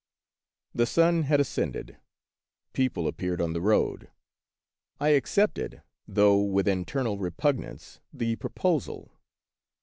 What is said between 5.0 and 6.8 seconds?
accepted, though with